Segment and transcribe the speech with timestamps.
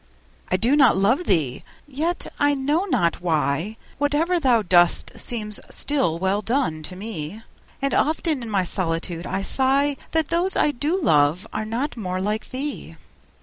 [0.49, 6.17] I do not love thee!—yet, I know not why, 5 Whate'er thou dost seems still
[6.17, 7.43] well done, to me:
[7.83, 12.19] And often in my solitude I sigh That those I do love are not more
[12.19, 12.95] like thee!